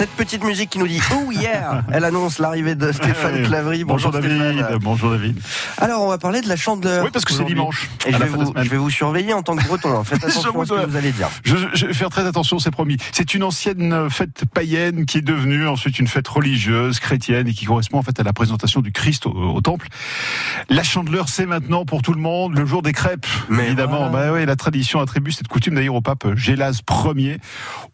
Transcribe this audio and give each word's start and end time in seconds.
Cette 0.00 0.08
petite 0.12 0.42
musique 0.44 0.70
qui 0.70 0.78
nous 0.78 0.88
dit 0.88 0.98
Oh 1.14 1.30
yeah 1.30 1.84
Elle 1.92 2.06
annonce 2.06 2.38
l'arrivée 2.38 2.74
de 2.74 2.90
Stéphane 2.90 3.42
Claverie. 3.42 3.84
Bonjour, 3.84 4.10
Bonjour, 4.10 4.22
David. 4.30 4.54
Stéphane. 4.54 4.78
Bonjour 4.80 5.10
David. 5.10 5.38
Alors 5.76 6.02
on 6.04 6.08
va 6.08 6.16
parler 6.16 6.40
de 6.40 6.48
la 6.48 6.56
chandeleur. 6.56 7.04
Oui, 7.04 7.10
parce 7.12 7.26
que 7.26 7.34
c'est 7.34 7.44
dimanche. 7.44 7.86
Et 8.06 8.12
je 8.14 8.16
vais, 8.16 8.24
vous, 8.24 8.46
semaine. 8.46 8.64
je 8.64 8.70
vais 8.70 8.78
vous 8.78 8.88
surveiller 8.88 9.34
en 9.34 9.42
tant 9.42 9.54
que 9.56 9.62
breton. 9.66 9.98
hein. 9.98 10.02
Faites 10.02 10.24
attention 10.24 10.58
à 10.58 10.64
ce 10.64 10.72
que 10.72 10.86
vous 10.86 10.96
allez 10.96 11.12
dire. 11.12 11.28
Je, 11.44 11.54
je 11.74 11.84
vais 11.84 11.92
faire 11.92 12.08
très 12.08 12.26
attention, 12.26 12.58
c'est 12.58 12.70
promis. 12.70 12.96
C'est 13.12 13.34
une 13.34 13.42
ancienne 13.42 14.08
fête 14.08 14.44
païenne 14.54 15.04
qui 15.04 15.18
est 15.18 15.22
devenue 15.22 15.68
ensuite 15.68 15.98
une 15.98 16.06
fête 16.08 16.28
religieuse, 16.28 16.98
chrétienne, 16.98 17.46
et 17.48 17.52
qui 17.52 17.66
correspond 17.66 17.98
en 17.98 18.02
fait 18.02 18.18
à 18.18 18.22
la 18.22 18.32
présentation 18.32 18.80
du 18.80 18.92
Christ 18.92 19.26
au, 19.26 19.32
au 19.32 19.60
temple. 19.60 19.88
La 20.70 20.82
chandeleur, 20.82 21.28
c'est 21.28 21.44
maintenant 21.44 21.84
pour 21.84 22.00
tout 22.00 22.14
le 22.14 22.22
monde 22.22 22.56
le 22.56 22.64
jour 22.64 22.80
des 22.80 22.94
crêpes. 22.94 23.26
Mais 23.50 23.66
évidemment, 23.66 24.08
voilà. 24.08 24.28
bah 24.28 24.32
ouais, 24.32 24.46
la 24.46 24.56
tradition 24.56 24.98
attribue 25.00 25.30
cette 25.32 25.48
coutume 25.48 25.74
d'ailleurs 25.74 25.96
au 25.96 26.00
pape 26.00 26.26
Gélase 26.36 26.80
Ier 27.18 27.36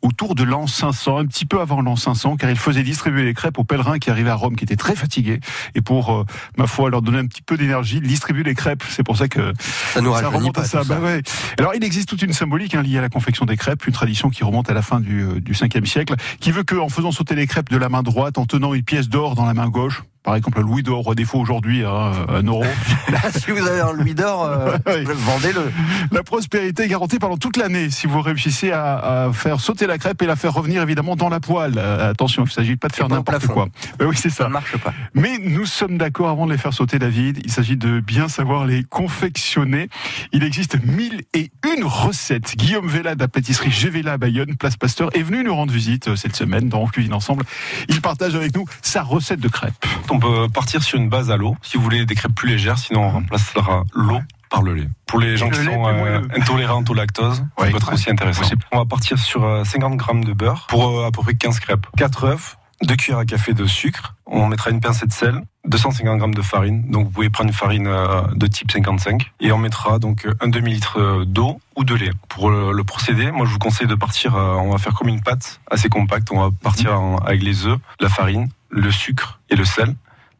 autour 0.02 0.36
de 0.36 0.44
l'an 0.44 0.68
500, 0.68 1.18
un 1.18 1.26
petit 1.26 1.46
peu 1.46 1.60
avant 1.60 1.82
l'an 1.82 1.95
500, 1.96 2.36
car 2.36 2.50
il 2.50 2.56
faisait 2.56 2.82
distribuer 2.82 3.24
les 3.24 3.34
crêpes 3.34 3.58
aux 3.58 3.64
pèlerins 3.64 3.98
qui 3.98 4.10
arrivaient 4.10 4.30
à 4.30 4.34
Rome, 4.34 4.56
qui 4.56 4.64
étaient 4.64 4.76
très 4.76 4.94
fatigués, 4.96 5.40
et 5.74 5.80
pour, 5.80 6.12
euh, 6.12 6.24
ma 6.56 6.66
foi, 6.66 6.90
leur 6.90 7.02
donner 7.02 7.18
un 7.18 7.26
petit 7.26 7.42
peu 7.42 7.56
d'énergie, 7.56 7.98
ils 8.02 8.08
distribuent 8.08 8.42
les 8.42 8.54
crêpes. 8.54 8.82
C'est 8.88 9.02
pour 9.02 9.16
ça 9.16 9.28
que 9.28 9.52
Ça 9.92 10.00
nous 10.00 10.14
ça 10.14 10.28
remonte 10.28 10.54
pas. 10.54 10.62
à 10.62 10.64
ça. 10.64 10.84
Bah 10.84 10.98
ouais. 11.00 11.22
Alors, 11.58 11.74
il 11.74 11.82
existe 11.84 12.08
toute 12.08 12.22
une 12.22 12.32
symbolique 12.32 12.74
hein, 12.74 12.82
liée 12.82 12.98
à 12.98 13.02
la 13.02 13.08
confection 13.08 13.44
des 13.46 13.56
crêpes, 13.56 13.86
une 13.86 13.92
tradition 13.92 14.30
qui 14.30 14.44
remonte 14.44 14.70
à 14.70 14.74
la 14.74 14.82
fin 14.82 15.00
du, 15.00 15.22
euh, 15.22 15.40
du 15.40 15.52
5e 15.52 15.84
siècle, 15.86 16.14
qui 16.40 16.50
veut 16.52 16.64
qu'en 16.64 16.88
faisant 16.88 17.10
sauter 17.12 17.34
les 17.34 17.46
crêpes 17.46 17.70
de 17.70 17.76
la 17.76 17.88
main 17.88 18.02
droite, 18.02 18.38
en 18.38 18.46
tenant 18.46 18.74
une 18.74 18.82
pièce 18.82 19.08
d'or 19.08 19.34
dans 19.34 19.44
la 19.46 19.54
main 19.54 19.68
gauche, 19.68 20.02
par 20.26 20.34
exemple, 20.34 20.58
le 20.58 20.64
louis 20.64 20.82
d'or, 20.82 21.06
au 21.06 21.14
défaut 21.14 21.38
aujourd'hui, 21.38 21.84
hein, 21.84 22.10
un 22.28 22.42
euro, 22.42 22.64
si 23.36 23.52
vous 23.52 23.64
avez 23.64 23.80
un 23.80 23.92
louis 23.92 24.12
d'or, 24.12 24.44
euh, 24.44 24.76
vendez-le. 25.06 25.70
la 26.10 26.24
prospérité 26.24 26.82
est 26.82 26.88
garantie 26.88 27.20
pendant 27.20 27.36
toute 27.36 27.56
l'année 27.56 27.90
si 27.90 28.08
vous 28.08 28.20
réussissez 28.20 28.72
à, 28.72 29.26
à 29.26 29.32
faire 29.32 29.60
sauter 29.60 29.86
la 29.86 29.98
crêpe 29.98 30.20
et 30.22 30.26
la 30.26 30.34
faire 30.34 30.52
revenir 30.52 30.82
évidemment 30.82 31.14
dans 31.14 31.28
la 31.28 31.38
poêle. 31.38 31.74
Euh, 31.76 32.10
attention, 32.10 32.42
il 32.42 32.48
ne 32.48 32.50
s'agit 32.50 32.74
pas 32.74 32.88
de 32.88 32.94
faire 32.94 33.08
n'importe 33.08 33.46
quoi. 33.46 33.68
Euh, 34.02 34.06
oui, 34.06 34.16
c'est 34.16 34.28
Ça 34.30 34.38
ça. 34.38 34.44
ne 34.48 34.52
marche 34.54 34.76
pas. 34.78 34.92
Mais 35.14 35.38
nous 35.40 35.64
sommes 35.64 35.96
d'accord 35.96 36.28
avant 36.28 36.46
de 36.46 36.50
les 36.52 36.58
faire 36.58 36.74
sauter, 36.74 36.98
David. 36.98 37.40
Il 37.44 37.52
s'agit 37.52 37.76
de 37.76 38.00
bien 38.00 38.26
savoir 38.26 38.66
les 38.66 38.82
confectionner. 38.82 39.88
Il 40.32 40.42
existe 40.42 40.76
mille 40.84 41.22
et 41.34 41.52
une 41.72 41.84
recettes. 41.84 42.56
Guillaume 42.56 42.88
Vella 42.88 43.14
de 43.14 43.20
la 43.20 43.28
pâtisserie 43.28 43.70
Gévela 43.70 44.14
à 44.14 44.18
Bayonne, 44.18 44.56
place 44.56 44.76
Pasteur, 44.76 45.10
est 45.16 45.22
venu 45.22 45.44
nous 45.44 45.54
rendre 45.54 45.72
visite 45.72 46.08
euh, 46.08 46.16
cette 46.16 46.34
semaine 46.34 46.68
dans 46.68 46.80
On 46.80 46.88
Cuisine 46.88 47.14
Ensemble. 47.14 47.44
Il 47.88 48.00
partage 48.00 48.34
avec 48.34 48.56
nous 48.56 48.64
sa 48.82 49.02
recette 49.02 49.38
de 49.38 49.48
crêpes. 49.48 49.86
On 50.16 50.18
peut 50.18 50.48
partir 50.48 50.82
sur 50.82 50.98
une 50.98 51.10
base 51.10 51.30
à 51.30 51.36
l'eau, 51.36 51.56
si 51.60 51.76
vous 51.76 51.82
voulez 51.82 52.06
des 52.06 52.14
crêpes 52.14 52.34
plus 52.34 52.48
légères, 52.48 52.78
sinon 52.78 53.02
on 53.04 53.10
remplacera 53.10 53.84
l'eau 53.94 54.18
par 54.48 54.62
le 54.62 54.72
lait. 54.72 54.88
Pour 55.06 55.18
les 55.20 55.36
gens 55.36 55.50
le 55.50 55.52
qui 55.58 55.66
lait, 55.66 55.74
sont 55.74 55.86
euh, 55.86 56.22
intolérants 56.34 56.82
au 56.88 56.94
lactose, 56.94 57.40
Ouais. 57.58 57.66
ça 57.66 57.70
peut 57.72 57.76
être 57.76 57.92
aussi 57.92 58.10
intéressant. 58.10 58.40
Possible. 58.40 58.62
On 58.72 58.78
va 58.78 58.86
partir 58.86 59.18
sur 59.18 59.44
euh, 59.44 59.62
50 59.64 59.96
grammes 59.96 60.24
de 60.24 60.32
beurre 60.32 60.66
pour 60.70 60.88
euh, 61.00 61.06
à 61.06 61.10
peu 61.10 61.20
près 61.20 61.34
15 61.34 61.60
crêpes. 61.60 61.86
4 61.98 62.24
œufs, 62.24 62.56
2 62.82 62.96
cuillères 62.96 63.18
à 63.18 63.26
café 63.26 63.52
de 63.52 63.66
sucre, 63.66 64.14
on 64.24 64.46
mettra 64.46 64.70
une 64.70 64.80
pincée 64.80 65.04
de 65.06 65.12
sel, 65.12 65.42
250 65.66 66.16
grammes 66.18 66.34
de 66.34 66.40
farine, 66.42 66.88
donc 66.90 67.04
vous 67.06 67.10
pouvez 67.10 67.28
prendre 67.28 67.48
une 67.50 67.54
farine 67.54 67.86
euh, 67.88 68.22
de 68.34 68.46
type 68.46 68.70
55, 68.72 69.32
et 69.40 69.52
on 69.52 69.58
mettra 69.58 69.98
donc 69.98 70.24
euh, 70.24 70.32
un 70.40 70.48
demi-litre 70.48 70.98
euh, 70.98 71.24
d'eau 71.26 71.60
ou 71.76 71.84
de 71.84 71.94
lait. 71.94 72.12
Pour 72.30 72.48
le, 72.48 72.72
le 72.72 72.84
procédé, 72.84 73.30
moi 73.32 73.44
je 73.44 73.50
vous 73.50 73.58
conseille 73.58 73.86
de 73.86 73.94
partir, 73.96 74.34
euh, 74.34 74.54
on 74.54 74.70
va 74.70 74.78
faire 74.78 74.94
comme 74.94 75.08
une 75.08 75.20
pâte 75.22 75.60
assez 75.70 75.90
compacte, 75.90 76.28
on 76.30 76.40
va 76.40 76.50
partir 76.62 76.98
en- 76.98 77.18
avec 77.18 77.42
les 77.42 77.66
œufs, 77.66 77.78
la 78.00 78.08
farine, 78.08 78.48
le 78.70 78.90
sucre 78.90 79.40
et 79.50 79.56
le 79.56 79.64
sel. 79.64 79.94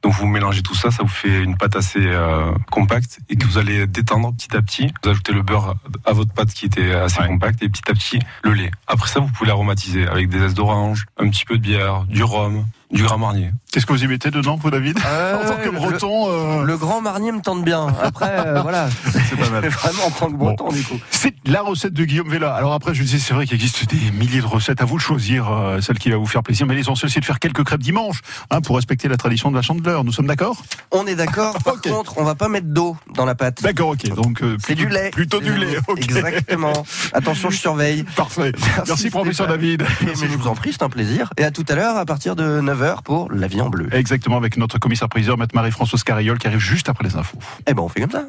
Donc 0.07 0.15
vous 0.15 0.27
mélangez 0.29 0.62
tout 0.62 0.77
ça, 0.77 0.93
ça 0.93 1.03
vous 1.03 1.09
fait 1.09 1.43
une 1.43 1.57
pâte 1.57 1.75
assez 1.75 1.99
euh, 1.99 2.53
compacte 2.71 3.19
et 3.29 3.35
que 3.35 3.45
vous 3.45 3.59
allez 3.59 3.89
détendre 3.89 4.33
petit 4.37 4.57
à 4.57 4.62
petit. 4.62 4.93
Vous 5.03 5.11
ajoutez 5.11 5.33
le 5.33 5.43
beurre 5.43 5.75
à 6.05 6.12
votre 6.12 6.33
pâte 6.33 6.51
qui 6.51 6.67
était 6.67 6.93
assez 6.93 7.21
Ouais. 7.21 7.27
compacte 7.27 7.61
et 7.65 7.69
petit 7.69 7.83
à 7.91 7.93
petit 7.93 8.21
le 8.45 8.53
lait. 8.53 8.71
Après 8.87 9.09
ça, 9.09 9.19
vous 9.19 9.27
pouvez 9.27 9.49
l'aromatiser 9.49 10.07
avec 10.07 10.29
des 10.29 10.39
zestes 10.39 10.57
d'orange, 10.57 11.07
un 11.19 11.29
petit 11.29 11.45
peu 11.45 11.57
de 11.59 11.62
bière, 11.62 12.05
du 12.05 12.23
rhum, 12.23 12.67
du 12.92 13.03
Grand 13.03 13.19
Marnier. 13.19 13.53
Qu'est-ce 13.73 13.84
que 13.84 13.92
vous 13.92 14.05
y 14.05 14.06
mettez 14.06 14.31
dedans, 14.31 14.56
vous, 14.56 14.70
David 14.70 14.98
Euh, 15.06 15.37
En 15.45 15.48
tant 15.51 15.56
que 15.56 15.65
le- 15.65 15.70
breton, 15.73 16.29
euh, 16.31 16.62
Le 16.65 16.77
grand 16.79 17.01
marnier 17.01 17.33
me 17.33 17.41
tente 17.41 17.65
bien. 17.65 17.88
Après, 18.03 18.31
euh, 18.47 18.61
voilà. 18.62 18.88
c'est 19.28 19.37
pas 19.37 19.50
mal. 19.50 19.69
Vraiment 19.69 20.06
en 20.06 20.11
tant 20.11 20.31
que 20.31 20.37
breton, 20.37 20.69
du 20.71 20.83
coup. 20.83 20.99
C'est 21.11 21.34
la 21.44 21.62
recette 21.62 21.93
de 21.93 22.05
Guillaume 22.05 22.28
Vella. 22.31 22.55
Alors 22.55 22.72
après, 22.72 22.94
je 22.94 23.03
disais, 23.03 23.19
c'est 23.19 23.34
vrai 23.34 23.44
qu'il 23.44 23.56
existe 23.56 23.87
des 23.91 24.11
milliers 24.12 24.41
de 24.41 24.47
recettes. 24.47 24.81
À 24.81 24.84
vous 24.84 24.97
de 24.97 25.03
choisir 25.03 25.50
euh, 25.50 25.81
celle 25.81 25.99
qui 25.99 26.11
va 26.11 26.16
vous 26.16 26.27
faire 26.27 26.43
plaisir. 26.43 26.66
Mais 26.66 26.75
l'essentiel, 26.75 27.11
c'est 27.11 27.21
de 27.21 27.25
faire 27.25 27.38
quelques 27.41 27.65
crêpes 27.65 27.83
dimanche, 27.83 28.21
hein, 28.50 28.61
pour 28.61 28.77
respecter 28.77 29.09
la 29.09 29.16
tradition 29.16 29.50
de 29.50 29.56
la 29.56 29.62
chandeleur. 29.62 30.05
Nous 30.05 30.12
sommes 30.12 30.27
d'accord? 30.28 30.56
On 30.93 31.06
est 31.06 31.16
d'accord. 31.16 31.59
Par 31.65 31.81
contre, 31.81 32.15
on 32.19 32.25
va 32.25 32.34
pas 32.34 32.49
mettre 32.49 32.69
d'eau 32.69 32.97
dans 33.15 33.25
la 33.27 33.34
pâte. 33.34 33.62
D'accord, 33.62 33.88
ok. 33.91 34.09
Donc 34.15 34.43
euh, 34.43 34.56
C'est 34.65 34.75
du 34.77 34.88
lait. 34.88 35.11
Plutôt 35.11 35.41
du 35.41 35.55
lait. 35.55 35.77
ok. 35.88 35.99
Exactement. 35.99 36.72
Attention, 37.12 37.50
je 37.50 37.56
surveille. 37.59 38.05
Parfait. 38.16 38.53
Merci, 38.87 39.11
professeur 39.11 39.47
Stéphane. 39.47 39.61
David. 39.61 39.84
Mais 40.03 40.15
je 40.15 40.37
vous 40.38 40.47
en 40.49 40.55
prie, 40.55 40.72
c'est 40.72 40.82
un 40.82 40.88
plaisir. 40.88 41.31
Et 41.37 41.44
à 41.44 41.50
tout 41.50 41.65
à 41.69 41.75
l'heure, 41.75 41.97
à 41.97 42.06
partir 42.06 42.37
de 42.37 42.61
9h 42.76 43.03
pour 43.03 43.32
La 43.32 43.47
vie 43.47 43.60
en 43.60 43.70
bleu. 43.70 43.88
Exactement, 43.92 44.37
avec 44.37 44.56
notre 44.56 44.78
commissaire 44.78 45.09
priseur, 45.09 45.38
Maître 45.38 45.54
Marie-Françoise 45.54 46.04
Carriol, 46.04 46.38
qui 46.38 46.47
arrive 46.47 46.59
juste 46.59 46.88
après 46.88 47.04
les 47.04 47.16
infos. 47.16 47.38
Eh 47.66 47.75
ben, 47.75 47.82
on 47.82 47.88
fait 47.88 48.00
comme 48.00 48.10
ça. 48.10 48.25